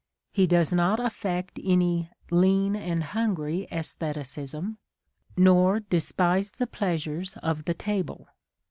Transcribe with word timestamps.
He 0.31 0.47
does 0.47 0.73
not 0.73 0.99
affect 0.99 1.59
any 1.63 2.09
lean 2.31 2.75
and 2.75 3.03
hungry" 3.03 3.67
asstheti 3.71 4.21
cism, 4.25 4.77
nor 5.37 5.79
despise 5.79 6.49
the 6.49 6.65
pleasures 6.65 7.37
of 7.43 7.65
the 7.65 7.75
table. 7.75 8.27